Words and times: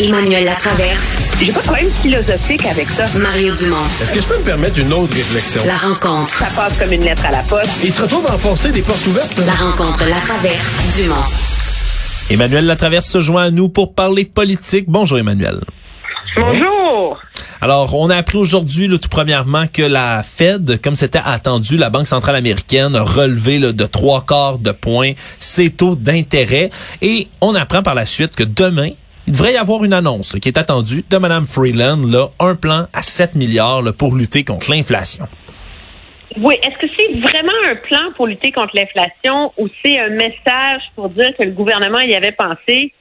Emmanuel 0.00 0.44
Latraverse. 0.44 1.18
J'ai 1.38 1.52
pas 1.52 1.60
de 1.60 1.64
problème 1.64 1.90
philosophique 2.02 2.64
avec 2.66 2.88
ça. 2.88 3.06
Mario 3.18 3.54
Dumont. 3.54 3.84
Est-ce 4.00 4.12
que 4.12 4.20
je 4.20 4.26
peux 4.26 4.38
me 4.38 4.42
permettre 4.42 4.78
une 4.80 4.92
autre 4.92 5.14
réflexion? 5.14 5.62
La 5.66 5.76
rencontre. 5.76 6.34
Ça 6.34 6.46
passe 6.56 6.72
comme 6.78 6.92
une 6.92 7.04
lettre 7.04 7.24
à 7.26 7.30
la 7.30 7.42
poste. 7.42 7.70
Il 7.84 7.92
se 7.92 8.02
retrouve 8.02 8.26
à 8.26 8.34
enfoncer 8.34 8.72
des 8.72 8.82
portes 8.82 9.06
ouvertes. 9.06 9.38
La 9.44 9.52
rencontre, 9.52 10.04
la 10.08 10.18
traverse, 10.18 10.96
Dumont. 10.96 11.14
Emmanuel 12.30 12.64
Latraverse 12.66 13.06
se 13.06 13.20
joint 13.20 13.44
à 13.44 13.50
nous 13.50 13.68
pour 13.68 13.94
parler 13.94 14.24
politique. 14.24 14.86
Bonjour 14.88 15.18
Emmanuel. 15.18 15.60
Bonjour. 16.36 17.18
Alors, 17.60 17.94
on 17.94 18.10
a 18.10 18.16
appris 18.16 18.38
aujourd'hui, 18.38 18.88
tout 18.88 19.08
premièrement, 19.08 19.66
que 19.72 19.82
la 19.82 20.22
Fed, 20.22 20.80
comme 20.82 20.96
c'était 20.96 21.20
attendu, 21.24 21.76
la 21.76 21.90
Banque 21.90 22.08
centrale 22.08 22.34
américaine 22.34 22.96
a 22.96 23.02
relevé 23.02 23.58
là, 23.58 23.72
de 23.72 23.84
trois 23.84 24.22
quarts 24.22 24.58
de 24.58 24.72
points 24.72 25.12
ses 25.38 25.70
taux 25.70 25.94
d'intérêt. 25.94 26.70
Et 27.02 27.28
on 27.40 27.54
apprend 27.54 27.82
par 27.82 27.94
la 27.94 28.06
suite 28.06 28.34
que 28.34 28.42
demain, 28.42 28.90
il 29.26 29.32
devrait 29.32 29.52
y 29.52 29.56
avoir 29.56 29.84
une 29.84 29.92
annonce 29.92 30.32
qui 30.40 30.48
est 30.48 30.58
attendue 30.58 31.04
de 31.08 31.16
Mme 31.16 31.44
Freeland, 31.44 32.06
là, 32.06 32.28
un 32.40 32.54
plan 32.54 32.86
à 32.92 33.02
7 33.02 33.34
milliards 33.34 33.82
pour 33.96 34.14
lutter 34.14 34.44
contre 34.44 34.70
l'inflation. 34.70 35.26
Oui, 36.38 36.54
est-ce 36.62 36.78
que 36.78 36.92
c'est 36.96 37.20
vraiment 37.20 37.52
un 37.70 37.76
plan 37.76 38.12
pour 38.16 38.26
lutter 38.26 38.52
contre 38.52 38.74
l'inflation 38.74 39.52
ou 39.58 39.68
c'est 39.84 39.98
un 39.98 40.08
message 40.08 40.90
pour 40.96 41.08
dire 41.08 41.32
que 41.38 41.44
le 41.44 41.52
gouvernement 41.52 42.00
y 42.00 42.14
avait 42.14 42.32
pensé? 42.32 42.92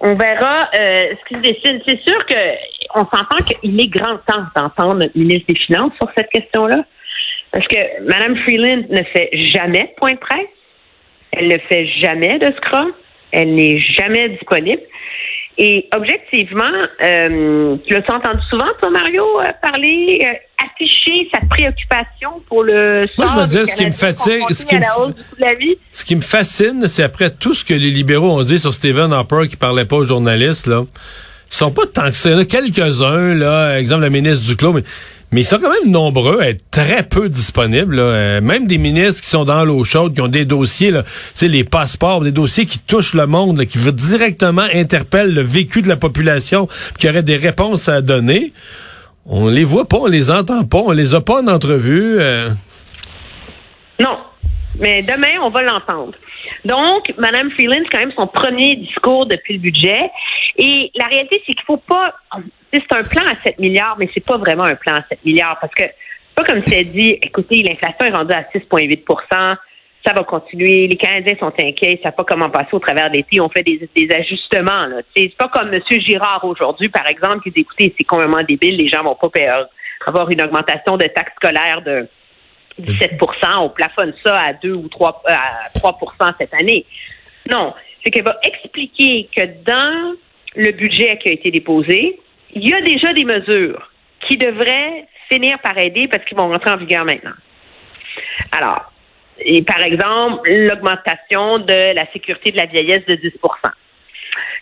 On 0.00 0.14
verra 0.16 0.68
euh, 0.74 1.14
ce 1.18 1.28
qu'il 1.28 1.40
décide. 1.40 1.82
C'est 1.86 2.00
sûr 2.02 2.26
que 2.26 2.34
on 2.94 3.04
s'entend 3.04 3.36
qu'il 3.46 3.80
est 3.80 3.86
grand 3.86 4.18
temps 4.26 4.44
d'entendre 4.56 4.94
notre 4.94 5.16
ministre 5.16 5.46
des 5.48 5.58
Finances 5.58 5.92
sur 6.00 6.10
cette 6.16 6.30
question-là. 6.30 6.84
Parce 7.52 7.66
que 7.68 8.02
Mme 8.02 8.36
Freeland 8.38 8.82
ne 8.90 9.02
fait 9.04 9.30
jamais 9.50 9.94
point 9.96 10.12
de 10.12 10.18
presse. 10.18 10.48
Elle 11.32 11.48
ne 11.48 11.58
fait 11.68 11.86
jamais 12.00 12.38
de 12.38 12.52
scrum. 12.56 12.92
Elle 13.30 13.54
n'est 13.54 13.80
jamais 13.80 14.30
disponible. 14.30 14.82
Et 15.56 15.88
objectivement, 15.94 16.64
euh, 17.02 17.76
tu 17.86 17.94
l'as 17.94 18.14
entendu 18.14 18.40
souvent, 18.50 18.66
toi, 18.80 18.90
Mario, 18.90 19.24
euh, 19.40 19.44
parler, 19.62 20.20
euh, 20.24 20.64
afficher 20.64 21.28
sa 21.32 21.46
préoccupation 21.46 22.42
pour 22.48 22.64
le 22.64 23.06
Moi, 23.16 23.28
je 23.28 23.32
sort 23.32 23.42
veux 23.42 23.46
dire, 23.46 23.68
ce 23.68 23.76
qui 23.76 23.86
me 23.86 23.92
fatigue, 23.92 24.42
ce 24.50 24.66
qui 24.66 24.74
me. 24.74 24.82
Ce 25.92 26.04
qui 26.04 26.16
me 26.16 26.20
fascine, 26.20 26.88
c'est 26.88 27.04
après 27.04 27.30
tout 27.30 27.54
ce 27.54 27.64
que 27.64 27.74
les 27.74 27.90
libéraux 27.90 28.30
ont 28.30 28.42
dit 28.42 28.58
sur 28.58 28.74
Stephen 28.74 29.12
Harper 29.12 29.46
qui 29.48 29.56
parlait 29.56 29.84
pas 29.84 29.96
aux 29.96 30.04
journalistes, 30.04 30.66
là. 30.66 30.84
Ils 31.50 31.56
sont 31.56 31.70
pas 31.70 31.86
tant 31.86 32.10
que 32.10 32.16
ça. 32.16 32.30
Il 32.30 32.32
y 32.32 32.36
en 32.36 32.38
a 32.40 32.44
quelques-uns, 32.46 33.34
là, 33.34 33.78
exemple 33.78 34.02
le 34.02 34.10
ministre 34.10 34.44
Duclos, 34.44 34.72
mais, 34.72 34.82
mais 35.34 35.40
ils 35.40 35.44
sont 35.44 35.58
quand 35.58 35.70
même 35.70 35.90
nombreux 35.90 36.40
à 36.40 36.50
être 36.50 36.62
très 36.70 37.02
peu 37.02 37.28
disponibles. 37.28 37.96
là. 37.96 38.02
Euh, 38.02 38.40
même 38.40 38.68
des 38.68 38.78
ministres 38.78 39.20
qui 39.20 39.28
sont 39.28 39.44
dans 39.44 39.64
l'eau 39.64 39.82
chaude, 39.82 40.14
qui 40.14 40.20
ont 40.20 40.28
des 40.28 40.44
dossiers, 40.44 40.92
là, 40.92 41.02
les 41.42 41.64
passeports, 41.64 42.20
des 42.20 42.30
dossiers 42.30 42.66
qui 42.66 42.78
touchent 42.78 43.14
le 43.14 43.26
monde, 43.26 43.58
là, 43.58 43.66
qui 43.66 43.78
directement 43.78 44.66
interpellent 44.72 45.34
le 45.34 45.40
vécu 45.40 45.82
de 45.82 45.88
la 45.88 45.96
population, 45.96 46.68
qui 46.98 47.08
auraient 47.08 47.24
des 47.24 47.36
réponses 47.36 47.88
à 47.88 48.00
donner. 48.00 48.52
On 49.26 49.48
les 49.48 49.64
voit 49.64 49.88
pas, 49.88 49.96
on 50.02 50.06
les 50.06 50.30
entend 50.30 50.62
pas, 50.62 50.78
on 50.78 50.92
les 50.92 51.16
a 51.16 51.20
pas 51.20 51.42
en 51.42 51.48
entrevue. 51.48 52.16
euh. 52.20 52.50
Non. 53.98 54.16
Mais 54.78 55.02
demain, 55.02 55.40
on 55.42 55.50
va 55.50 55.62
l'entendre. 55.62 56.12
Donc, 56.64 57.12
Mme 57.18 57.50
Freeland, 57.50 57.80
c'est 57.84 57.90
quand 57.90 58.06
même 58.06 58.12
son 58.16 58.28
premier 58.28 58.76
discours 58.76 59.26
depuis 59.26 59.54
le 59.54 59.60
budget. 59.60 60.10
Et 60.58 60.92
la 60.94 61.06
réalité, 61.06 61.42
c'est 61.44 61.54
qu'il 61.54 61.64
faut 61.66 61.76
pas. 61.76 62.14
C'est 62.80 62.96
un 62.96 63.02
plan 63.02 63.22
à 63.30 63.42
7 63.44 63.58
milliards, 63.58 63.96
mais 63.98 64.08
c'est 64.12 64.24
pas 64.24 64.36
vraiment 64.36 64.64
un 64.64 64.74
plan 64.74 64.94
à 64.94 65.04
7 65.08 65.24
milliards 65.24 65.58
parce 65.60 65.74
que 65.74 65.84
c'est 65.84 66.34
pas 66.34 66.44
comme 66.44 66.62
elle 66.70 66.90
dit 66.90 67.18
écoutez, 67.22 67.62
l'inflation 67.62 68.06
est 68.06 68.16
rendue 68.16 68.34
à 68.34 68.42
6,8% 68.42 69.56
ça 70.06 70.12
va 70.12 70.22
continuer. 70.22 70.86
Les 70.86 70.96
Canadiens 70.96 71.36
sont 71.38 71.52
inquiets, 71.58 71.94
ils 71.98 72.00
savent 72.02 72.14
pas 72.14 72.24
comment 72.24 72.50
passer 72.50 72.70
au 72.72 72.78
travers 72.78 73.10
de 73.10 73.16
l'été. 73.16 73.40
On 73.40 73.48
fait 73.48 73.62
des, 73.62 74.08
ajustements. 74.14 74.86
Là. 74.86 74.96
C'est 75.16 75.30
c'est 75.30 75.36
pas 75.36 75.48
comme 75.48 75.72
M. 75.72 75.80
Girard 75.88 76.44
aujourd'hui, 76.44 76.88
par 76.90 77.06
exemple, 77.06 77.40
qui 77.42 77.50
dit 77.50 77.62
écoutez, 77.62 77.94
c'est 77.96 78.04
complètement 78.04 78.42
débile, 78.42 78.76
les 78.76 78.86
gens 78.86 79.02
vont 79.02 79.14
pas 79.14 79.28
avoir 80.06 80.30
une 80.30 80.42
augmentation 80.42 80.96
de 80.98 81.06
taxes 81.06 81.32
scolaires 81.36 81.80
de 81.82 82.06
17% 82.80 83.18
on 83.60 83.70
plafonne 83.70 84.12
ça 84.24 84.36
à 84.36 84.52
2 84.52 84.72
ou 84.72 84.88
3, 84.88 85.22
euh, 85.28 85.32
à 85.32 85.78
3% 85.78 86.34
cette 86.38 86.52
année. 86.54 86.84
Non, 87.50 87.72
c'est 88.02 88.10
qu'elle 88.10 88.24
va 88.24 88.38
expliquer 88.42 89.28
que 89.34 89.42
dans 89.64 90.16
le 90.56 90.72
budget 90.72 91.18
qui 91.18 91.30
a 91.30 91.32
été 91.32 91.50
déposé, 91.50 92.18
il 92.54 92.68
y 92.68 92.74
a 92.74 92.80
déjà 92.80 93.12
des 93.12 93.24
mesures 93.24 93.90
qui 94.26 94.36
devraient 94.36 95.06
finir 95.30 95.58
par 95.60 95.76
aider 95.78 96.08
parce 96.08 96.24
qu'ils 96.24 96.36
vont 96.36 96.48
rentrer 96.48 96.70
en 96.70 96.76
vigueur 96.76 97.04
maintenant. 97.04 97.32
Alors, 98.52 98.92
par 99.66 99.80
exemple, 99.84 100.48
l'augmentation 100.48 101.58
de 101.58 101.94
la 101.94 102.06
sécurité 102.12 102.52
de 102.52 102.56
la 102.56 102.66
vieillesse 102.66 103.04
de 103.06 103.16
10% 103.16 103.30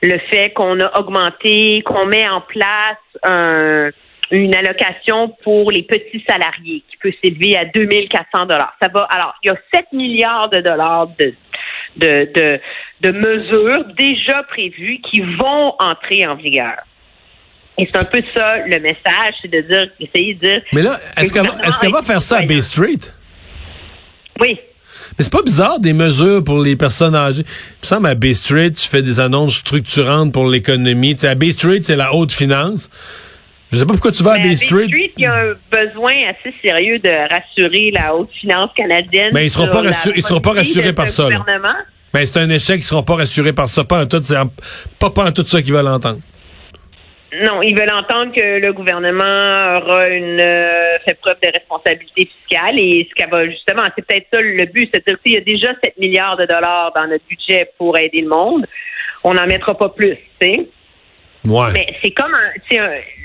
le 0.02 0.19
fait 0.31 0.50
qu'on 0.50 0.81
a 0.81 0.98
augmenté, 0.98 1.82
qu'on 1.82 2.06
met 2.06 2.28
en 2.28 2.41
place 2.41 2.97
un- 3.22 3.91
une 4.32 4.54
allocation 4.54 5.28
pour 5.44 5.70
les 5.70 5.82
petits 5.82 6.25
salariés 6.28 6.82
qui 6.91 6.97
peut 6.97 7.12
s'élever 7.22 7.56
à 7.56 7.66
2400 7.66 8.47
dollars. 8.47 8.75
Ça 8.82 8.88
va. 8.88 9.02
Alors, 9.04 9.34
il 9.42 9.48
y 9.48 9.50
a 9.50 9.56
7 9.72 9.86
milliards 9.92 10.48
de 10.48 10.60
dollars 10.60 11.08
de 11.97 13.10
mesures 13.10 13.84
déjà 13.97 14.42
prévues 14.44 15.00
qui 15.02 15.20
vont 15.20 15.75
entrer 15.78 16.26
en 16.26 16.34
vigueur. 16.34 16.76
Et 17.78 17.86
c'est 17.86 17.96
un 17.96 18.04
peu 18.04 18.22
ça 18.34 18.58
le 18.66 18.78
message, 18.80 19.34
c'est 19.40 19.50
de 19.50 19.60
dire, 19.62 19.88
essayer 19.98 20.34
de 20.34 20.40
dire. 20.40 20.60
Mais 20.72 20.82
là, 20.82 21.00
est-ce 21.16 21.28
Le 21.34 21.40
qu'elle 21.42 21.50
va, 21.50 21.66
est-ce 21.68 21.78
qu'elle 21.78 21.92
va 21.92 22.02
faire 22.02 22.20
ça 22.22 22.38
à 22.38 22.42
est 22.42 22.46
Bay 22.46 22.60
Street? 22.60 22.98
Oui. 24.40 24.58
Mais 25.18 25.24
c'est 25.24 25.32
pas 25.32 25.42
bizarre 25.42 25.78
des 25.80 25.92
mesures 25.92 26.42
pour 26.44 26.58
les 26.58 26.76
personnes 26.76 27.14
âgées. 27.14 27.42
Il 27.44 27.82
me 27.82 27.86
semble 27.86 28.06
à 28.08 28.14
Bay 28.14 28.34
Street, 28.34 28.70
tu 28.72 28.88
fais 28.88 29.02
des 29.02 29.20
annonces 29.20 29.56
structurantes 29.56 30.32
pour 30.32 30.48
l'économie. 30.48 31.16
À 31.22 31.34
Bay 31.34 31.52
Street, 31.52 31.80
c'est 31.82 31.96
la 31.96 32.14
haute 32.14 32.32
finance. 32.32 32.88
Je 33.72 33.78
sais 33.78 33.86
pas 33.86 33.94
pourquoi 33.94 34.12
tu 34.12 34.22
vas 34.22 34.32
à 34.32 34.36
Mais 34.36 34.42
Bay 34.44 34.48
Bay 34.50 34.56
Street. 34.56 34.86
Street, 34.86 35.12
il 35.16 35.22
y 35.22 35.26
a 35.26 35.34
un 35.34 35.52
besoin 35.70 36.12
assez 36.28 36.54
sérieux 36.62 36.98
de 36.98 37.30
rassurer 37.34 37.90
la 37.90 38.14
haute 38.14 38.30
finance 38.38 38.70
canadienne. 38.76 39.30
Mais 39.32 39.46
ils 39.46 39.50
seront 39.50 39.68
pas 39.68 39.80
rassurés- 39.82 40.14
ils 40.16 40.22
seront 40.22 40.40
pas 40.40 40.52
rassurés 40.52 40.92
par 40.92 41.08
ça, 41.08 41.24
gouvernement. 41.24 41.74
Ben, 42.12 42.26
c'est 42.26 42.38
un 42.38 42.50
échec, 42.50 42.80
ils 42.80 42.84
seront 42.84 43.02
pas 43.02 43.16
rassurés 43.16 43.54
par 43.54 43.68
ça. 43.68 43.84
Pas 43.84 44.02
en 44.02 44.06
tout, 44.06 44.20
c'est 44.22 44.36
pas, 44.98 45.08
pas 45.10 45.24
en 45.24 45.32
tout 45.32 45.46
ça 45.46 45.62
qu'ils 45.62 45.72
veulent 45.72 45.88
entendre. 45.88 46.18
Non, 47.34 47.62
ils 47.62 47.75
veulent 47.75 47.93
entendre 47.93 48.32
que 48.34 48.60
le 48.60 48.72
gouvernement 48.75 49.78
aura 49.78 50.09
une 50.09 50.38
euh, 50.38 50.98
fait 50.98 51.19
preuve 51.19 51.38
de 51.43 51.48
responsabilité 51.48 52.26
fiscale 52.26 52.78
et 52.78 53.09
ce 53.09 53.15
qu'elle 53.15 53.31
va 53.31 53.47
justement, 53.47 53.84
c'est 53.97 54.06
peut-être 54.06 54.26
ça 54.32 54.41
le 54.41 54.66
but, 54.66 54.91
c'est-à-dire 54.93 55.19
qu'il 55.22 55.32
y 55.32 55.37
a 55.38 55.41
déjà 55.41 55.69
7 55.82 55.97
milliards 55.98 56.37
de 56.37 56.44
dollars 56.44 56.93
dans 56.94 57.06
notre 57.06 57.25
budget 57.26 57.70
pour 57.78 57.97
aider 57.97 58.20
le 58.20 58.28
monde. 58.28 58.66
On 59.25 59.32
n'en 59.32 59.47
mettra 59.47 59.76
pas 59.78 59.88
plus, 59.88 60.16
tu 60.41 60.53
sais. 60.53 60.69
Ouais. 61.47 61.72
Mais 61.72 61.87
c'est 62.03 62.10
comme 62.10 62.34
un, 62.34 62.50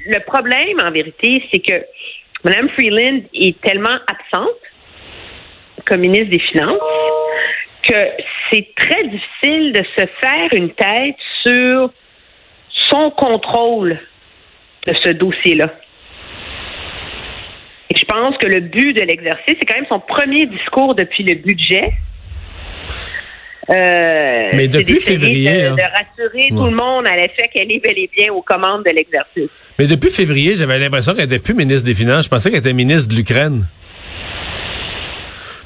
le 0.08 0.20
problème 0.26 0.80
en 0.82 0.92
vérité, 0.92 1.44
c'est 1.52 1.60
que 1.60 1.86
Mme 2.46 2.70
Freeland 2.70 3.22
est 3.34 3.60
tellement 3.62 4.00
absente 4.08 4.56
comme 5.86 6.00
ministre 6.00 6.30
des 6.30 6.40
Finances 6.40 6.80
que 7.84 8.08
c'est 8.52 8.68
très 8.76 9.04
difficile 9.04 9.74
de 9.74 9.84
se 9.98 10.06
faire 10.22 10.54
une 10.54 10.72
tête 10.72 11.16
sur 11.46 11.92
son 12.90 13.12
contrôle 13.12 14.00
de 14.86 14.94
ce 15.04 15.10
dossier-là. 15.10 15.74
Et 17.90 17.98
je 17.98 18.06
pense 18.06 18.38
que 18.38 18.48
le 18.48 18.60
but 18.60 18.94
de 18.94 19.02
l'exercice, 19.02 19.56
c'est 19.60 19.66
quand 19.66 19.76
même 19.76 19.88
son 19.88 20.00
premier 20.00 20.46
discours 20.46 20.94
depuis 20.96 21.24
le 21.24 21.36
budget. 21.36 21.94
Euh, 23.70 24.50
Mais 24.54 24.68
depuis 24.68 25.00
février, 25.00 25.52
de, 25.52 25.64
là. 25.64 25.70
de 25.72 25.82
rassurer 25.82 26.48
tout 26.50 26.66
le 26.66 26.76
monde 26.76 27.06
à 27.06 27.16
l'effet 27.18 27.50
qu'elle 27.54 27.70
est 27.70 27.80
bel 27.80 27.98
et 27.98 28.10
bien 28.16 28.32
aux 28.32 28.42
commandes 28.42 28.84
de 28.86 28.92
l'exercice. 28.92 29.50
Mais 29.78 29.88
depuis 29.88 30.10
février, 30.10 30.56
j'avais 30.56 30.80
l'impression 30.80 31.14
qu'elle 31.14 31.26
était 31.26 31.40
plus 31.40 31.54
ministre 31.54 31.86
des 31.86 31.94
Finances. 31.94 32.26
Je 32.26 32.30
pensais 32.30 32.50
qu'elle 32.50 32.60
était 32.60 32.74
ministre 32.74 33.10
de 33.10 33.16
l'Ukraine. 33.16 33.68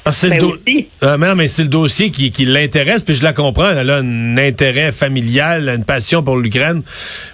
Parce 0.04 0.16
que 0.16 0.20
c'est 0.22 0.28
Ben 0.30 0.36
le 0.36 0.40
do- 0.42 0.56
aussi. 0.66 0.88
Ah, 1.00 1.16
mais 1.16 1.28
non, 1.28 1.34
mais 1.36 1.46
c'est 1.48 1.62
le 1.62 1.68
dossier 1.68 2.10
qui, 2.10 2.30
qui 2.32 2.44
l'intéresse, 2.44 3.02
puis 3.02 3.14
je 3.14 3.22
la 3.22 3.32
comprends. 3.32 3.70
Elle 3.70 3.88
a 3.90 3.98
un 3.98 4.36
intérêt 4.36 4.90
familial, 4.90 5.68
une 5.68 5.84
passion 5.84 6.22
pour 6.24 6.36
l'Ukraine. 6.36 6.82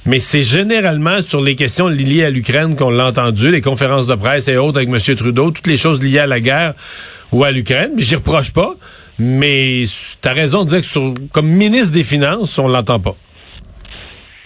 Mais 0.04 0.20
c'est 0.20 0.42
généralement 0.42 1.22
sur 1.22 1.40
les 1.40 1.56
questions 1.56 1.88
liées 1.88 2.24
à 2.24 2.30
l'Ukraine 2.30 2.76
qu'on 2.76 2.90
l'a 2.90 3.06
entendu, 3.06 3.50
les 3.50 3.62
conférences 3.62 4.06
de 4.06 4.14
presse 4.14 4.48
et 4.48 4.56
autres 4.58 4.78
avec 4.78 4.88
M. 4.90 5.16
Trudeau, 5.16 5.50
toutes 5.50 5.66
les 5.66 5.78
choses 5.78 6.02
liées 6.02 6.18
à 6.18 6.26
la 6.26 6.40
guerre 6.40 6.74
ou 7.32 7.42
à 7.42 7.50
l'Ukraine. 7.50 7.92
Mais 7.96 8.02
j'y 8.02 8.16
reproche 8.16 8.52
pas. 8.52 8.74
Mais 9.18 9.84
t'as 10.20 10.34
raison 10.34 10.64
de 10.64 10.68
dire 10.70 10.80
que 10.80 10.86
sur- 10.86 11.14
comme 11.32 11.48
ministre 11.48 11.92
des 11.94 12.04
Finances, 12.04 12.58
on 12.58 12.68
l'entend 12.68 13.00
pas. 13.00 13.16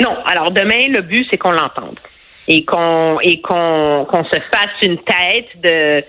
Non, 0.01 0.17
alors 0.27 0.51
demain, 0.53 0.89
le 0.95 1.03
but, 1.03 1.27
c'est 1.31 1.37
qu'on 1.39 1.53
l'entende. 1.53 1.99
Et 2.49 2.65
qu'on 2.65 3.21
et 3.21 3.41
qu'on 3.41 4.05
qu'on 4.11 4.25
se 4.25 4.39
fasse 4.53 4.83
une 4.83 4.99
tête 4.99 5.61
de 5.63 6.05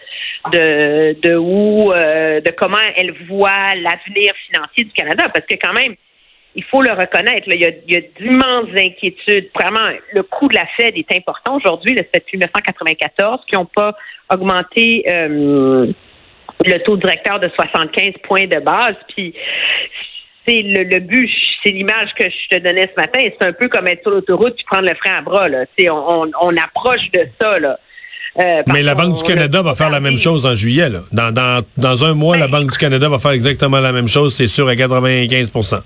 de 0.52 1.16
de 1.22 1.36
où 1.36 1.92
euh, 1.92 2.42
de 2.42 2.52
comment 2.52 2.78
elle 2.96 3.14
voit 3.28 3.76
l'avenir 3.76 4.34
financier 4.48 4.86
du 4.86 4.92
Canada. 4.94 5.30
Parce 5.30 5.46
que 5.46 5.56
quand 5.56 5.74
même, 5.74 5.96
il 6.56 6.64
faut 6.64 6.82
le 6.82 6.92
reconnaître, 6.92 7.50
là, 7.50 7.56
il 7.56 7.62
y 7.62 7.66
a, 7.66 7.72
il 7.88 7.94
y 7.94 7.98
a 7.98 8.02
d'immenses 8.02 8.70
inquiétudes. 8.78 9.50
Vraiment, 9.56 9.90
le 10.14 10.24
coût 10.24 10.48
de 10.48 10.56
la 10.56 10.68
Fed 10.78 10.98
est 10.98 11.16
important 11.16 11.56
aujourd'hui. 11.56 11.96
C'est 11.98 12.20
depuis 12.20 12.38
1994 12.38 13.42
qui 13.48 13.56
n'ont 13.56 13.66
pas 13.66 13.96
augmenté 14.32 15.04
euh, 15.08 15.92
le 16.66 16.78
taux 16.80 16.98
directeur 16.98 17.40
de 17.40 17.50
75 17.50 18.14
points 18.24 18.46
de 18.46 18.60
base. 18.60 18.96
Puis 19.16 19.34
c'est 20.48 20.62
le, 20.62 20.84
le 20.84 21.00
but, 21.00 21.30
c'est 21.64 21.72
l'image 21.72 22.10
que 22.18 22.26
je 22.26 22.58
te 22.58 22.62
donnais 22.62 22.90
ce 22.96 23.02
matin. 23.02 23.20
C'est 23.22 23.48
un 23.48 23.54
peu 23.54 23.68
comme 23.68 23.88
être 23.88 24.02
sur 24.02 24.12
l'autoroute 24.12 24.56
puis 24.56 24.66
prendre 24.70 24.88
le 24.88 24.96
frein 24.96 25.18
à 25.18 25.22
bras. 25.22 25.48
Là. 25.48 25.66
On, 25.90 26.26
on, 26.26 26.32
on 26.42 26.58
approche 26.58 27.10
de 27.14 27.22
ça. 27.42 27.60
Là. 27.60 27.80
Euh, 28.40 28.64
Mais 28.68 28.82
la 28.82 28.96
Banque 28.96 29.18
du 29.18 29.24
Canada 29.24 29.62
va 29.62 29.76
faire 29.76 29.90
la 29.90 30.00
même 30.00 30.18
chose 30.18 30.46
en 30.46 30.56
juillet. 30.56 30.90
Là. 30.90 31.02
Dans, 31.12 31.32
dans, 31.32 31.64
dans 31.78 32.04
un 32.04 32.14
mois, 32.14 32.36
la 32.38 32.48
Banque 32.48 32.72
du 32.72 32.78
Canada 32.78 33.08
va 33.08 33.20
faire 33.20 33.32
exactement 33.32 33.80
la 33.80 33.92
même 33.92 34.08
chose, 34.08 34.36
c'est 34.36 34.48
sûr, 34.48 34.68
à 34.68 34.76
95% 34.76 35.82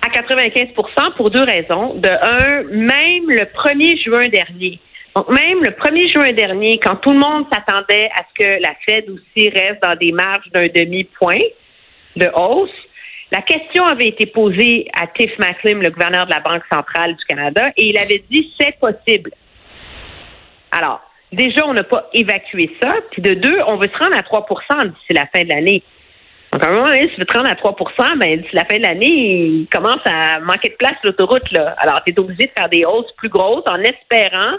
à 0.00 0.08
95% 0.10 1.14
pour 1.16 1.30
deux 1.30 1.42
raisons. 1.42 1.94
De 1.94 2.08
un, 2.08 2.62
même 2.70 3.28
le 3.28 3.44
1er 3.44 4.02
juin 4.02 4.28
dernier, 4.28 4.78
donc 5.16 5.28
même 5.30 5.62
le 5.62 5.70
1er 5.70 6.12
juin 6.12 6.32
dernier, 6.32 6.78
quand 6.78 6.96
tout 6.96 7.12
le 7.12 7.18
monde 7.18 7.44
s'attendait 7.52 8.08
à 8.14 8.22
ce 8.22 8.44
que 8.44 8.62
la 8.62 8.74
Fed 8.86 9.06
aussi 9.10 9.48
reste 9.50 9.82
dans 9.82 9.96
des 9.96 10.12
marges 10.12 10.48
d'un 10.52 10.68
demi-point 10.68 11.42
de 12.16 12.28
hausse, 12.34 12.70
la 13.30 13.42
question 13.42 13.84
avait 13.84 14.08
été 14.08 14.26
posée 14.26 14.88
à 14.94 15.06
Tiff 15.06 15.38
Macklem, 15.38 15.82
le 15.82 15.90
gouverneur 15.90 16.26
de 16.26 16.30
la 16.30 16.40
Banque 16.40 16.62
centrale 16.72 17.14
du 17.14 17.24
Canada, 17.24 17.70
et 17.76 17.88
il 17.88 17.98
avait 17.98 18.24
dit 18.30 18.52
c'est 18.58 18.78
possible. 18.78 19.30
Alors, 20.70 21.00
déjà, 21.32 21.66
on 21.66 21.74
n'a 21.74 21.84
pas 21.84 22.08
évacué 22.14 22.70
ça. 22.82 22.94
Puis 23.10 23.22
de 23.22 23.34
deux, 23.34 23.58
on 23.66 23.76
veut 23.76 23.88
se 23.88 23.98
rendre 23.98 24.16
à 24.16 24.22
3% 24.22 24.88
d'ici 24.88 25.12
la 25.12 25.26
fin 25.34 25.44
de 25.44 25.48
l'année. 25.48 25.82
Donc, 26.52 26.64
à 26.64 26.68
un 26.68 26.72
moment 26.72 26.88
donné, 26.88 27.08
si 27.08 27.14
tu 27.14 27.20
veux 27.20 27.26
te 27.26 27.36
rendre 27.36 27.50
à 27.50 27.54
3% 27.54 28.18
ben, 28.18 28.40
d'ici 28.40 28.54
la 28.54 28.64
fin 28.64 28.78
de 28.78 28.82
l'année, 28.82 29.06
il 29.06 29.66
commence 29.70 30.00
à 30.06 30.40
manquer 30.40 30.70
de 30.70 30.76
place 30.76 30.96
l'autoroute. 31.04 31.50
Là. 31.52 31.74
Alors, 31.78 32.02
tu 32.06 32.12
es 32.12 32.18
obligé 32.18 32.46
de 32.46 32.52
faire 32.56 32.70
des 32.70 32.86
hausses 32.86 33.12
plus 33.18 33.28
grosses 33.28 33.66
en 33.66 33.80
espérant 33.80 34.56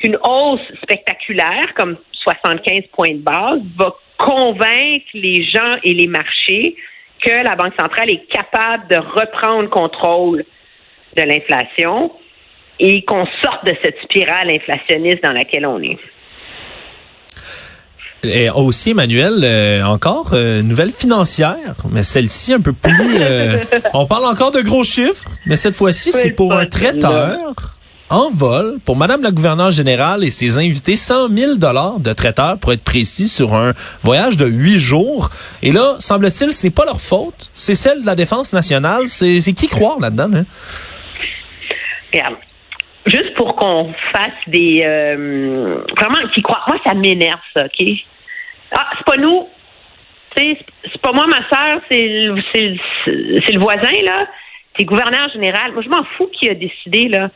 qu'une 0.00 0.18
hausse 0.22 0.60
spectaculaire, 0.82 1.72
comme 1.74 1.96
75 2.12 2.84
points 2.92 3.14
de 3.14 3.22
base, 3.22 3.60
va 3.78 3.94
convaincre 4.18 5.06
les 5.14 5.44
gens 5.44 5.76
et 5.82 5.94
les 5.94 6.08
marchés 6.08 6.76
que 7.22 7.44
la 7.44 7.56
Banque 7.56 7.74
centrale 7.78 8.10
est 8.10 8.26
capable 8.30 8.88
de 8.88 8.96
reprendre 8.96 9.68
contrôle 9.70 10.44
de 11.16 11.22
l'inflation 11.22 12.12
et 12.78 13.04
qu'on 13.04 13.26
sorte 13.42 13.64
de 13.66 13.74
cette 13.82 13.96
spirale 14.04 14.50
inflationniste 14.50 15.22
dans 15.22 15.32
laquelle 15.32 15.66
on 15.66 15.82
est. 15.82 15.98
Et 18.24 18.50
aussi, 18.50 18.90
Emmanuel, 18.90 19.40
euh, 19.44 19.84
encore 19.84 20.30
euh, 20.32 20.60
nouvelle 20.62 20.90
financière, 20.90 21.74
mais 21.88 22.02
celle-ci 22.02 22.52
un 22.52 22.60
peu 22.60 22.72
plus. 22.72 23.16
euh, 23.20 23.58
on 23.94 24.06
parle 24.06 24.24
encore 24.24 24.50
de 24.50 24.60
gros 24.60 24.82
chiffres, 24.82 25.28
mais 25.46 25.56
cette 25.56 25.74
fois-ci, 25.74 26.10
c'est 26.10 26.32
pour 26.32 26.52
un 26.52 26.66
traiteur 26.66 27.77
en 28.10 28.30
vol 28.30 28.78
pour 28.84 28.96
Madame 28.96 29.22
la 29.22 29.30
gouverneure 29.30 29.70
générale 29.70 30.24
et 30.24 30.30
ses 30.30 30.58
invités, 30.58 30.96
100 30.96 31.28
000 31.28 31.54
dollars 31.56 32.00
de 32.00 32.12
traiteur 32.12 32.58
pour 32.58 32.72
être 32.72 32.82
précis 32.84 33.28
sur 33.28 33.54
un 33.54 33.72
voyage 34.02 34.36
de 34.36 34.46
huit 34.46 34.78
jours. 34.78 35.28
Et 35.62 35.72
là, 35.72 35.96
semble-t-il, 35.98 36.52
c'est 36.52 36.70
pas 36.74 36.84
leur 36.86 37.00
faute, 37.00 37.50
c'est 37.54 37.74
celle 37.74 38.00
de 38.02 38.06
la 38.06 38.14
défense 38.14 38.52
nationale. 38.52 39.06
C'est 39.08 39.40
qui 39.52 39.68
croire 39.68 39.98
là-dedans 40.00 40.30
hein? 40.34 40.44
Juste 43.06 43.34
pour 43.36 43.56
qu'on 43.56 43.92
fasse 44.12 44.32
des 44.48 44.82
euh, 44.84 45.82
vraiment 45.96 46.18
qui 46.34 46.42
croient. 46.42 46.62
Moi, 46.66 46.76
ça 46.86 46.92
m'énerve 46.94 47.40
ça, 47.56 47.64
ok? 47.64 47.86
Ah, 48.72 48.86
c'est 48.98 49.04
pas 49.06 49.16
nous. 49.16 49.46
C'est- 50.36 50.58
pas 51.00 51.12
moi, 51.12 51.26
ma 51.26 51.38
sœur, 51.48 51.80
c'est 51.90 52.02
le, 52.06 52.34
le- 52.34 53.52
le 53.52 53.58
voisin 53.60 53.92
là. 54.04 54.26
C'est 54.76 54.84
gouverneur 54.84 55.28
général. 55.32 55.72
Moi, 55.72 55.82
je 55.82 55.88
m'en 55.88 56.04
fous 56.16 56.28
qui 56.38 56.48
a 56.50 56.54
décidé 56.54 57.08
là. 57.08 57.30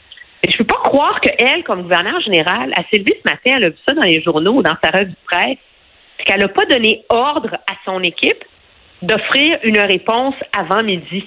Mais 0.45 0.53
je 0.53 0.59
peux 0.59 0.65
pas 0.65 0.81
croire 0.83 1.21
qu'elle, 1.21 1.63
comme 1.65 1.83
gouverneur 1.83 2.21
général, 2.21 2.75
s'est 2.91 2.99
levée 2.99 3.21
ce 3.25 3.31
matin, 3.31 3.53
elle 3.57 3.65
a 3.65 3.69
vu 3.71 3.77
ça 3.87 3.95
dans 3.95 4.03
les 4.03 4.23
journaux 4.23 4.55
ou 4.55 4.63
dans 4.63 4.77
sa 4.83 4.91
revue 4.91 5.11
de 5.11 5.17
presse, 5.25 5.59
qu'elle 6.25 6.41
n'a 6.41 6.49
pas 6.49 6.67
donné 6.67 7.05
ordre 7.09 7.55
à 7.55 7.75
son 7.85 8.03
équipe 8.03 8.45
d'offrir 9.03 9.59
une 9.63 9.81
réponse 9.81 10.35
avant 10.57 10.83
midi. 10.83 11.27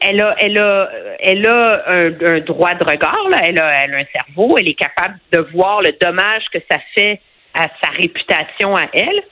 Elle 0.00 0.20
a, 0.20 0.34
elle 0.38 0.58
a, 0.58 0.90
elle 1.20 1.46
a 1.46 1.82
un, 1.86 2.40
droit 2.40 2.74
de 2.74 2.84
regard. 2.84 3.28
Elle, 3.42 3.60
a, 3.60 3.84
elle 3.84 3.94
a 3.94 3.98
un 3.98 4.04
cerveau, 4.12 4.58
elle 4.58 4.68
est 4.68 4.74
capable 4.74 5.18
de 5.32 5.38
voir 5.52 5.80
le 5.80 5.92
dommage 6.00 6.42
que 6.52 6.58
ça 6.70 6.78
fait 6.94 7.20
à 7.54 7.68
sa 7.82 7.90
réputation 7.90 8.76
à 8.76 8.86
elle. 8.92 9.22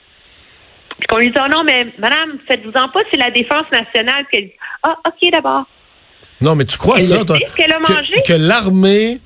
Puis 0.97 1.07
qu'on 1.07 1.17
lui 1.17 1.31
dit, 1.31 1.37
oh 1.37 1.49
non, 1.49 1.63
mais 1.63 1.87
madame, 1.97 2.39
faites-vous-en 2.47 2.89
pas, 2.89 3.01
c'est 3.11 3.19
la 3.19 3.31
défense 3.31 3.65
nationale. 3.71 4.25
Puis 4.31 4.37
elle 4.37 4.45
dit, 4.45 4.53
ah, 4.83 4.97
OK, 5.05 5.31
d'abord. 5.31 5.65
Non, 6.41 6.55
mais 6.55 6.65
tu 6.65 6.77
crois 6.77 6.97
Elle 6.97 7.03
ça, 7.03 7.23
toi? 7.25 7.37
qu'elle 7.55 7.71
a 7.71 7.77
que- 7.77 7.91
mangé? 7.93 8.15
Que, 8.25 8.33
l'armée 8.33 9.19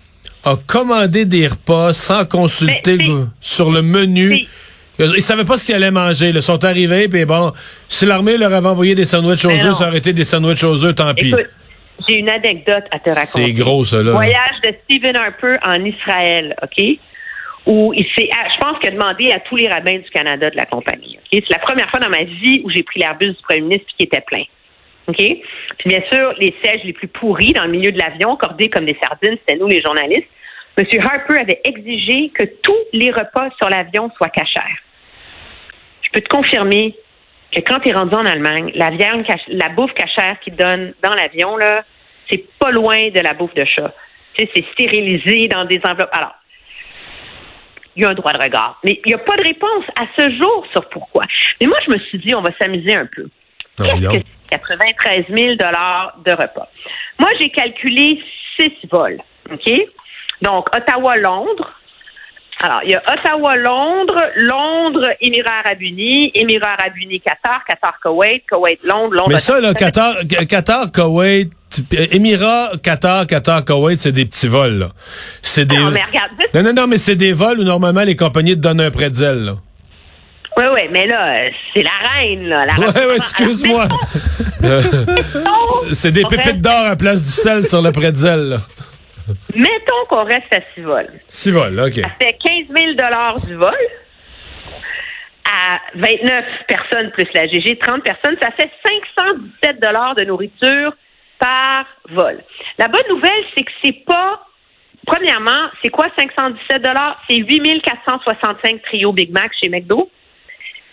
a 0.44 0.56
commandé 0.68 1.26
des 1.26 1.48
repas 1.48 1.94
sans 1.94 2.26
consulter 2.26 2.98
c'est- 2.98 3.06
go- 3.06 3.26
sur 3.40 3.72
le 3.72 3.82
menu. 3.82 4.46
Ils 5.00 5.22
savaient 5.22 5.44
pas 5.46 5.58
ce 5.58 5.66
qu'ils 5.66 5.76
allaient 5.76 5.92
manger. 5.92 6.30
Ils 6.30 6.42
sont 6.42 6.64
arrivés, 6.64 7.08
puis 7.10 7.26
bon, 7.26 7.52
si 7.88 8.06
l'armée 8.06 8.38
leur 8.38 8.54
avait 8.54 8.68
envoyé 8.68 8.96
des 8.96 9.06
sandwichs 9.06 9.44
aux 9.46 9.50
Mais 9.50 9.66
œufs, 9.66 9.76
ça 9.76 9.88
aurait 9.88 9.98
été 9.98 10.14
des 10.14 10.24
sandwichs 10.24 10.64
aux 10.64 10.86
œufs, 10.86 10.96
tant 10.96 11.14
pis. 11.14 11.30
Écoute, 11.30 11.48
j'ai 12.08 12.20
une 12.20 12.30
anecdote 12.30 12.84
à 12.92 13.00
te 13.00 13.10
raconter. 13.10 13.46
C'est 13.48 13.54
gros, 13.54 13.84
ça, 13.86 14.02
là. 14.04 14.12
Voyage 14.12 14.56
de 14.64 14.74
Stephen 14.86 15.16
Harper 15.16 15.58
en 15.66 15.84
Israël, 15.84 16.56
OK? 16.64 16.84
Où 17.66 17.94
il 17.94 18.06
s'est, 18.16 18.30
ah, 18.32 18.48
je 18.54 18.60
pense 18.64 18.78
qu'il 18.80 18.90
a 18.90 18.92
demandé 18.92 19.32
à 19.32 19.40
tous 19.40 19.56
les 19.56 19.68
rabbins 19.68 19.98
du 19.98 20.10
Canada 20.14 20.50
de 20.52 20.56
la 20.56 20.66
compagnie. 20.66 21.18
OK? 21.18 21.42
C'est 21.46 21.50
la 21.50 21.60
première 21.60 21.90
fois 21.90 22.00
dans 22.00 22.10
ma 22.10 22.24
vie 22.24 22.62
où 22.64 22.70
j'ai 22.70 22.84
pris 22.84 23.00
l'Airbus 23.00 23.30
du 23.32 23.42
premier 23.42 23.62
ministre 23.62 23.88
qui 23.98 24.06
était 24.06 24.22
plein. 24.22 24.44
OK? 25.08 25.18
Puis 25.18 25.44
bien 25.86 26.02
sûr, 26.12 26.34
les 26.40 26.56
sièges 26.64 26.82
les 26.84 26.94
plus 26.94 27.08
pourris 27.08 27.54
dans 27.54 27.64
le 27.66 27.72
milieu 27.72 27.92
de 27.92 28.00
l'avion, 28.00 28.36
cordés 28.36 28.70
comme 28.70 28.86
des 28.86 28.98
sardines, 29.02 29.38
c'était 29.40 29.60
nous 29.60 29.68
les 29.68 29.82
journalistes. 29.82 30.28
M. 30.78 30.86
Harper 31.00 31.40
avait 31.40 31.62
exigé 31.64 32.30
que 32.30 32.44
tous 32.62 32.78
les 32.92 33.12
repas 33.12 33.50
sur 33.58 33.70
l'avion 33.70 34.12
soient 34.18 34.30
cachers. 34.30 34.76
Je 36.02 36.10
peux 36.12 36.22
te 36.22 36.28
confirmer 36.28 36.96
que 37.54 37.62
quand 37.62 37.80
tu 37.80 37.90
es 37.90 37.94
rendu 37.94 38.16
en 38.16 38.26
Allemagne, 38.26 38.72
la 38.76 38.90
viande, 38.90 39.26
la 39.48 39.70
bouffe 39.70 39.94
cachère 39.94 40.40
qu'ils 40.42 40.56
donnent 40.56 40.94
dans 41.02 41.14
l'avion, 41.14 41.56
là, 41.56 41.86
c'est 42.30 42.44
pas 42.60 42.72
loin 42.72 43.10
de 43.10 43.20
la 43.20 43.34
bouffe 43.34 43.54
de 43.54 43.64
chat. 43.64 43.94
Tu 44.34 44.46
sais, 44.46 44.52
c'est 44.54 44.66
stérilisé 44.74 45.48
dans 45.48 45.66
des 45.66 45.80
enveloppes. 45.86 46.10
Alors, 46.12 46.36
il 47.96 48.04
y 48.04 48.06
a 48.06 48.10
un 48.10 48.14
droit 48.14 48.34
de 48.34 48.42
regard. 48.42 48.80
Mais 48.84 49.00
il 49.06 49.08
n'y 49.08 49.14
a 49.14 49.20
pas 49.20 49.38
de 49.38 49.44
réponse 49.44 49.86
à 49.98 50.06
ce 50.18 50.30
jour 50.38 50.66
sur 50.72 50.90
pourquoi. 50.90 51.24
Mais 51.62 51.68
moi, 51.68 51.78
je 51.86 51.94
me 51.94 52.00
suis 52.00 52.18
dit, 52.20 52.36
on 52.36 52.42
va 52.42 52.52
s'amuser 52.60 52.94
un 52.94 53.06
peu. 53.06 53.30
Non, 53.80 53.86
Qu'est-ce 53.86 54.20
que 54.20 54.26
93 54.50 55.26
000 55.30 55.56
de 55.56 56.32
repas? 56.32 56.68
Moi, 57.20 57.30
j'ai 57.40 57.50
calculé 57.50 58.20
six 58.58 58.74
vols. 58.92 59.20
OK? 59.52 59.72
Donc, 60.42 60.68
Ottawa-Londres. 60.76 61.72
Alors, 62.62 62.82
il 62.86 62.92
y 62.92 62.96
a 62.96 63.02
Ottawa-Londres, 63.02 64.32
Londres, 64.38 65.10
Émirats 65.20 65.62
arabes 65.66 65.82
unis, 65.82 66.32
Émirats 66.34 66.76
arabes 66.80 66.98
unis, 66.98 67.20
Qatar, 67.20 67.64
Qatar, 67.68 68.00
Koweït, 68.02 68.44
Koweït, 68.50 68.82
Londres, 68.84 69.14
Londres. 69.14 69.30
Mais 69.30 69.40
ça, 69.40 69.60
là, 69.60 69.72
Ottawa. 69.72 69.92
Qatar, 69.92 70.48
Qatar, 70.48 70.92
Koweït, 70.92 71.52
Émirats, 72.12 72.72
Qatar, 72.82 73.28
Qatar, 73.28 73.66
Koweït, 73.66 74.00
c'est 74.00 74.14
des 74.14 74.26
petits 74.26 74.48
vols, 74.48 74.80
là. 74.80 74.88
C'est 75.42 75.66
des... 75.66 75.78
Non, 75.78 75.92
mais 75.92 76.04
regarde, 76.04 76.32
Non, 76.54 76.64
non, 76.64 76.74
non, 76.74 76.88
mais 76.88 76.98
c'est 76.98 77.18
des 77.18 77.34
vols 77.34 77.60
où 77.60 77.64
normalement 77.64 78.04
les 78.04 78.16
compagnies 78.16 78.56
te 78.56 78.62
donnent 78.62 78.82
un 78.82 78.92
pretzel, 78.92 79.44
là. 79.44 79.56
Oui, 80.58 80.64
oui, 80.74 80.82
mais 80.92 81.06
là, 81.06 81.50
c'est 81.76 81.84
la 81.84 81.92
reine, 82.14 82.48
là. 82.48 82.66
La 82.66 82.74
Ouais, 82.80 82.90
reine. 82.90 83.08
ouais, 83.10 83.16
excuse-moi. 83.18 83.88
C'est 85.94 86.12
des 86.12 86.24
pépites 86.24 86.46
reste- 86.46 86.62
d'or 86.62 86.86
à 86.86 86.96
place 86.96 87.22
du 87.24 87.30
sel 87.30 87.66
sur 87.66 87.82
le 87.82 87.92
pretzel, 87.92 88.50
là. 88.50 88.58
Mettons 89.56 90.06
qu'on 90.08 90.24
reste 90.24 90.54
à 90.54 90.60
six 90.74 90.82
vols. 90.82 91.12
Six 91.28 91.52
vols, 91.52 91.80
OK. 91.80 91.94
Ça 91.96 92.10
fait 92.22 92.38
15 92.42 92.76
000 92.76 92.94
du 93.48 93.56
vol. 93.56 93.74
À 95.44 95.80
29 95.96 96.46
personnes 96.68 97.12
plus 97.12 97.28
la 97.34 97.48
GG, 97.48 97.78
30 97.78 98.04
personnes, 98.04 98.36
ça 98.42 98.50
fait 98.52 98.72
517 99.64 99.80
de 100.16 100.26
nourriture 100.26 100.94
par 101.40 101.86
vol. 102.12 102.40
La 102.80 102.88
bonne 102.88 103.08
nouvelle, 103.10 103.44
c'est 103.56 103.64
que 103.64 103.72
c'est 103.84 104.04
pas. 104.06 104.42
Premièrement, 105.06 105.70
c'est 105.84 105.90
quoi 105.90 106.08
517 106.18 106.82
C'est 107.30 107.36
8 107.38 107.82
465 107.84 108.82
trio 108.84 109.12
Big 109.14 109.32
Mac 109.32 109.52
chez 109.62 109.70
McDo. 109.70 110.10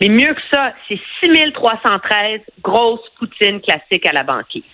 Mais 0.03 0.09
mieux 0.09 0.35
que 0.35 0.41
ça, 0.53 0.73
c'est 0.89 0.99
6 1.23 1.53
313 1.55 2.41
grosses 2.61 3.09
poutines 3.21 3.61
classiques 3.61 4.05
à 4.05 4.13
la 4.13 4.25
banquise. 4.25 4.65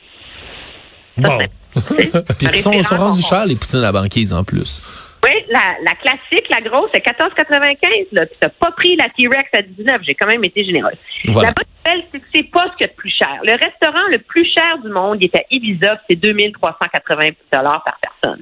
Ça, 1.20 1.38
Puis 1.74 2.48
ils 2.54 2.58
sont, 2.60 2.82
sont 2.82 2.96
rendus 2.96 3.20
chers, 3.20 3.44
les 3.44 3.56
poutines 3.56 3.80
à 3.80 3.82
la 3.82 3.92
banquise, 3.92 4.32
en 4.32 4.42
plus. 4.42 4.80
Oui, 5.22 5.32
la, 5.50 5.76
la 5.84 5.94
classique, 5.96 6.48
la 6.48 6.62
grosse, 6.62 6.88
c'est 6.94 7.04
14,95. 7.04 8.06
Là, 8.12 8.24
puis 8.24 8.36
t'as 8.40 8.48
pas 8.48 8.70
pris 8.70 8.96
la 8.96 9.10
T-Rex 9.10 9.50
à 9.52 9.60
19. 9.60 10.00
J'ai 10.02 10.14
quand 10.14 10.28
même 10.28 10.44
été 10.44 10.64
généreuse. 10.64 10.96
Voilà. 11.26 11.48
La 11.48 11.54
bonne 11.54 11.66
nouvelle, 11.84 12.08
c'est 12.10 12.20
que 12.20 12.26
c'est 12.34 12.50
pas 12.50 12.70
ce 12.72 12.76
qu'il 12.78 12.86
y 12.86 12.88
a 12.88 12.92
de 12.92 12.96
plus 12.96 13.10
cher. 13.10 13.36
Le 13.42 13.52
restaurant 13.52 14.06
le 14.10 14.18
plus 14.18 14.50
cher 14.50 14.78
du 14.82 14.88
monde, 14.88 15.18
il 15.20 15.26
est 15.26 15.36
à 15.36 15.42
Ibiza, 15.50 16.00
c'est 16.08 16.16
2380 16.16 17.30
dollars 17.52 17.84
par 17.84 17.98
personne. 18.00 18.40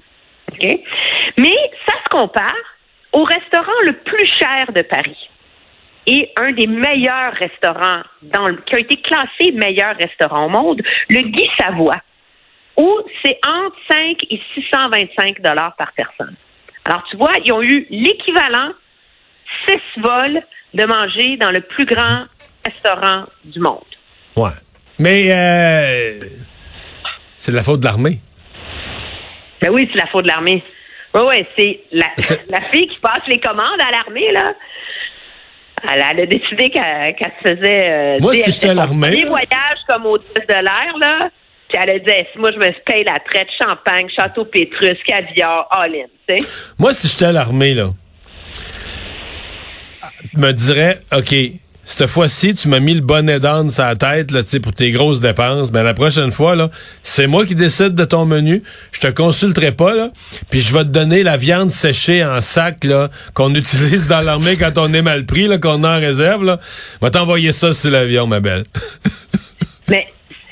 OK? 0.53 0.81
Mais 1.39 1.57
ça 1.85 1.95
se 2.05 2.09
compare 2.11 2.55
au 3.13 3.25
restaurant 3.25 3.81
le 3.85 3.95
plus 3.95 4.29
cher 4.39 4.71
de 4.73 4.83
Paris 4.83 5.17
et 6.07 6.31
un 6.37 6.53
des 6.53 6.67
meilleurs 6.67 7.33
restaurants 7.35 8.03
dans 8.23 8.49
le, 8.49 8.57
qui 8.67 8.77
a 8.77 8.79
été 8.79 8.97
classé 9.01 9.53
meilleur 9.53 9.97
restaurant 9.97 10.47
au 10.47 10.49
monde, 10.49 10.81
le 11.09 11.21
Guy 11.23 11.49
Savoie, 11.59 12.01
où 12.77 13.01
c'est 13.25 13.39
entre 13.47 13.77
5 13.89 14.17
et 14.31 14.41
625 14.55 15.41
dollars 15.41 15.75
par 15.77 15.93
personne. 15.93 16.35
Alors, 16.85 17.03
tu 17.11 17.17
vois, 17.17 17.33
ils 17.45 17.53
ont 17.53 17.63
eu 17.63 17.87
l'équivalent, 17.91 18.71
six 19.67 20.01
vols, 20.01 20.41
de 20.75 20.85
manger 20.85 21.37
dans 21.39 21.51
le 21.51 21.61
plus 21.63 21.87
grand 21.87 22.25
restaurant 22.65 23.25
du 23.45 23.59
monde. 23.61 23.81
Ouais. 24.37 24.51
Mais 24.99 25.33
euh, 25.33 26.21
c'est 27.35 27.51
de 27.53 27.57
la 27.57 27.63
faute 27.63 27.81
de 27.81 27.87
l'armée. 27.87 28.21
Ben 29.61 29.71
oui, 29.71 29.89
c'est 29.93 29.99
la 29.99 30.07
faute 30.07 30.25
de 30.25 30.29
l'armée. 30.29 30.63
Oui, 31.15 31.23
oui, 31.29 31.47
c'est 31.57 31.81
la, 31.93 32.07
C'est- 32.17 32.49
la 32.51 32.61
fille 32.63 32.87
qui 32.89 32.99
passe 33.01 33.27
les 33.27 33.41
commandes 33.41 33.81
à 33.81 33.91
l'armée, 33.91 34.31
là. 34.33 34.53
Elle, 35.83 36.03
elle 36.11 36.21
a 36.21 36.27
décidé 36.27 36.71
qu'elle 36.71 37.15
se 37.45 37.49
faisait. 37.51 37.91
euh, 37.91 38.19
Moi, 38.21 38.33
tu 38.33 38.41
sais, 38.41 38.43
si 38.43 38.49
elle 38.49 38.55
j'étais 38.55 38.69
faisait 38.69 38.81
à 38.81 38.87
son 38.87 38.91
l'armée, 38.91 39.09
premier 39.09 39.23
là. 39.25 39.29
voyage 39.29 39.79
comme 39.89 40.07
hôtesse 40.07 40.47
de 40.49 40.55
l'air, 40.55 40.99
là. 41.01 41.31
Puis 41.69 41.79
elle 41.83 41.91
a 41.91 41.99
dit, 41.99 42.11
si 42.33 42.39
moi, 42.39 42.51
je 42.53 42.59
me 42.59 42.71
paye 42.85 43.05
la 43.05 43.19
traite 43.21 43.49
champagne, 43.61 44.07
château 44.15 44.45
Pétrus, 44.45 44.97
caviar, 45.07 45.67
all-in, 45.71 46.07
tu 46.29 46.37
sais. 46.43 46.49
Moi, 46.79 46.93
si 46.93 47.09
j'étais 47.09 47.27
à 47.27 47.33
l'armée, 47.33 47.75
là, 47.75 47.91
me 50.35 50.53
dirais, 50.53 50.99
OK, 51.13 51.35
cette 51.89 52.09
fois-ci, 52.09 52.53
tu 52.57 52.69
m'as 52.69 52.81
mis 52.81 52.95
le 52.95 53.01
bonnet 53.01 53.39
d'âne 53.39 53.71
sur 53.71 53.85
la 53.85 53.95
tête, 53.95 54.33
là, 54.33 54.43
tu 54.43 54.49
sais, 54.51 54.61
pour 54.61 54.73
tes 54.73 54.91
grosses 54.91 55.21
dépenses. 55.21 55.71
Mais 55.73 55.85
la 55.85 55.95
prochaine 55.95 56.33
fois, 56.33 56.57
là, 56.57 56.69
c'est 57.05 57.29
moi 57.29 57.47
qui 57.47 57.55
décide 57.55 57.95
de 57.95 58.05
ton 58.05 58.25
menu. 58.27 58.65
Je 58.91 58.99
te 58.99 59.07
consulterai 59.07 59.71
pas, 59.71 59.95
là. 59.95 60.11
Puis 60.51 60.61
je 60.63 60.73
vais 60.75 60.81
te 60.81 60.89
donner 60.89 61.23
la 61.23 61.37
viande 61.37 61.71
séchée 61.71 62.25
en 62.25 62.41
sac, 62.41 62.83
là, 62.83 63.09
qu'on 63.35 63.55
utilise 63.55 64.09
dans 64.09 64.21
l'armée 64.21 64.57
quand 64.59 64.77
on 64.79 64.93
est 64.93 65.01
mal 65.01 65.25
pris, 65.27 65.47
là, 65.47 65.59
qu'on 65.59 65.85
a 65.85 65.97
en 65.97 66.01
réserve, 66.01 66.45
là. 66.45 66.59
Va 67.01 67.11
t'envoyer 67.11 67.53
ça 67.53 67.73
sur 67.73 67.93
l'avion, 67.93 68.27
ma 68.27 68.41
belle. 68.41 68.65
Mais 69.89 70.09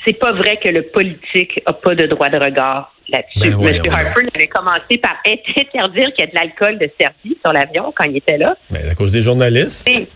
c'est 0.06 0.16
pas 0.18 0.32
vrai 0.32 0.60
que 0.62 0.68
le 0.68 0.82
politique 0.82 1.60
a 1.66 1.72
pas 1.72 1.96
de 1.96 2.06
droit 2.06 2.28
de 2.28 2.38
regard 2.38 2.94
là-dessus. 3.08 3.56
Ben 3.56 3.74
M. 3.84 3.92
Harper 3.92 4.28
avait 4.36 4.46
commencé 4.46 4.98
par 5.02 5.16
interdire 5.26 6.12
qu'il 6.14 6.24
y 6.24 6.28
ait 6.28 6.30
de 6.30 6.34
l'alcool 6.36 6.78
de 6.78 6.88
servi 7.00 7.36
sur 7.44 7.52
l'avion 7.52 7.92
quand 7.96 8.04
il 8.04 8.18
était 8.18 8.38
là. 8.38 8.56
Mais 8.70 8.88
à 8.88 8.94
cause 8.94 9.10
des 9.10 9.22
journalistes. 9.22 9.88
Et- 9.88 10.06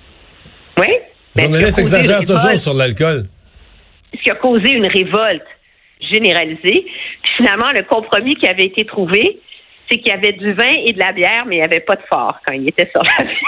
oui. 0.78 0.86
Les 1.36 1.42
journalistes 1.44 1.78
exagèrent 1.78 2.24
toujours 2.24 2.58
sur 2.58 2.74
l'alcool. 2.74 3.24
Ce 4.14 4.22
qui 4.22 4.30
a 4.30 4.34
causé 4.34 4.70
une 4.72 4.86
révolte 4.86 5.46
généralisée. 6.00 6.86
Puis 7.22 7.32
finalement, 7.36 7.70
le 7.72 7.82
compromis 7.82 8.36
qui 8.36 8.46
avait 8.46 8.64
été 8.64 8.86
trouvé, 8.86 9.40
c'est 9.90 9.98
qu'il 9.98 10.08
y 10.08 10.12
avait 10.12 10.32
du 10.32 10.52
vin 10.52 10.72
et 10.86 10.92
de 10.92 10.98
la 10.98 11.12
bière, 11.12 11.44
mais 11.46 11.56
il 11.56 11.58
n'y 11.58 11.64
avait 11.64 11.80
pas 11.80 11.96
de 11.96 12.02
fort 12.10 12.38
quand 12.46 12.54
il 12.54 12.68
était 12.68 12.90
sur 12.90 13.02
l'avion. 13.02 13.34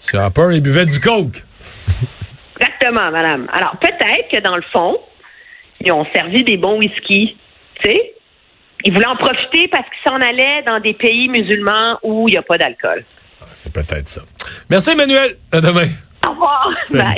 Sur 0.00 0.20
Harper, 0.20 0.48
il 0.52 0.60
buvait 0.60 0.84
du 0.84 1.00
coke. 1.00 1.36
Exactement, 2.60 3.10
madame. 3.10 3.48
Alors, 3.52 3.74
peut-être 3.80 4.28
que 4.30 4.40
dans 4.40 4.56
le 4.56 4.64
fond, 4.70 4.98
ils 5.80 5.90
ont 5.92 6.04
servi 6.14 6.44
des 6.44 6.58
bons 6.58 6.78
whisky. 6.78 7.38
Tu 7.80 7.88
sais? 7.90 8.12
Ils 8.84 8.92
voulaient 8.92 9.06
en 9.06 9.16
profiter 9.16 9.66
parce 9.68 9.86
qu'ils 9.88 10.10
s'en 10.12 10.20
allaient 10.20 10.62
dans 10.66 10.78
des 10.78 10.92
pays 10.92 11.28
musulmans 11.28 11.98
où 12.02 12.28
il 12.28 12.32
n'y 12.32 12.36
a 12.36 12.42
pas 12.42 12.58
d'alcool. 12.58 13.04
Ah, 13.40 13.46
C'est 13.54 13.72
peut-être 13.72 14.06
ça. 14.08 14.20
Merci, 14.68 14.90
Emmanuel. 14.90 15.36
À 15.50 15.62
demain. 15.62 15.86
Au 16.26 16.30
revoir. 16.30 16.68
Bye. 16.90 17.14